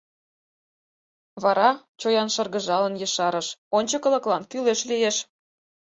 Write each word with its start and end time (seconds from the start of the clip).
Вара, 1.43 1.69
чоян 1.99 2.29
шыргыжалын, 2.35 2.93
ешарыш:— 3.05 3.47
Ончыкылыклан 3.77 4.43
кӱлеш 4.51 4.81
лиеш. 4.89 5.17